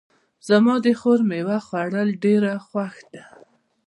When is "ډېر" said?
2.23-2.43